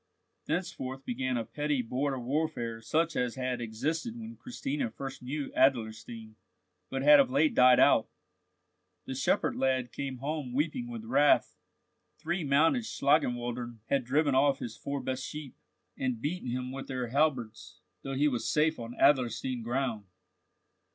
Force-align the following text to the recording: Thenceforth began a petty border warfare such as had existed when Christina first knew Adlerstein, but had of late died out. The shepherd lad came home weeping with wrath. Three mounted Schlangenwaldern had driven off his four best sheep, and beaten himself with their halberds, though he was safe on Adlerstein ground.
Thenceforth 0.47 1.05
began 1.05 1.37
a 1.37 1.45
petty 1.45 1.83
border 1.83 2.17
warfare 2.19 2.81
such 2.81 3.15
as 3.15 3.35
had 3.35 3.61
existed 3.61 4.17
when 4.17 4.35
Christina 4.35 4.89
first 4.89 5.21
knew 5.21 5.51
Adlerstein, 5.55 6.33
but 6.89 7.03
had 7.03 7.19
of 7.19 7.29
late 7.29 7.53
died 7.53 7.79
out. 7.79 8.07
The 9.05 9.13
shepherd 9.13 9.55
lad 9.55 9.91
came 9.91 10.17
home 10.17 10.53
weeping 10.53 10.87
with 10.87 11.05
wrath. 11.05 11.55
Three 12.17 12.43
mounted 12.43 12.81
Schlangenwaldern 12.85 13.77
had 13.91 14.03
driven 14.03 14.33
off 14.33 14.57
his 14.57 14.75
four 14.75 15.01
best 15.03 15.23
sheep, 15.23 15.55
and 15.95 16.19
beaten 16.19 16.49
himself 16.49 16.73
with 16.73 16.87
their 16.87 17.07
halberds, 17.09 17.79
though 18.01 18.15
he 18.15 18.27
was 18.27 18.49
safe 18.51 18.79
on 18.79 18.95
Adlerstein 18.95 19.61
ground. 19.61 20.05